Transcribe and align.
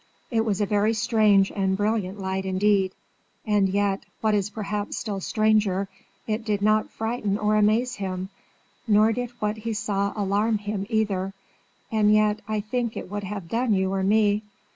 It 0.31 0.45
was 0.45 0.59
a 0.59 0.65
very 0.65 0.95
strange 0.95 1.51
and 1.51 1.77
brilliant 1.77 2.17
light 2.19 2.43
indeed; 2.43 2.91
and 3.45 3.69
yet, 3.69 4.01
what 4.21 4.33
is 4.33 4.49
perhaps 4.49 4.97
still 4.97 5.19
stranger, 5.19 5.89
it 6.25 6.43
did 6.43 6.63
not 6.63 6.89
frighten 6.89 7.37
or 7.37 7.55
amaze 7.55 7.97
him, 7.97 8.29
nor 8.87 9.13
did 9.13 9.29
what 9.39 9.57
he 9.57 9.73
saw 9.73 10.11
alarm 10.15 10.57
him 10.57 10.87
either, 10.89 11.35
and 11.91 12.11
yet 12.11 12.39
I 12.47 12.61
think 12.61 12.97
it 12.97 13.11
would 13.11 13.25
have 13.25 13.47
done 13.47 13.75
you 13.75 13.93
or 13.93 14.01
me. 14.01 14.41